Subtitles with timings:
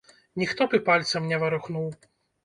[0.43, 1.85] Ніхто б і пальцам не варухнуў?